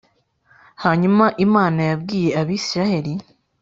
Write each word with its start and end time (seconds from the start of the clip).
Hanyuma 0.83 1.25
Imana 1.45 1.79
yabwiye 1.89 2.29
Abisirayeli. 2.41 3.13